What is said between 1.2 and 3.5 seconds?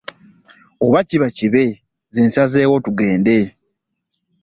kibe nze nsazeewo tugende.